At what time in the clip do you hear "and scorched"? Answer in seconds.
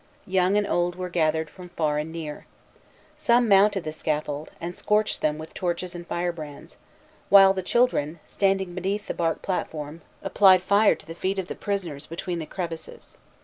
4.59-5.21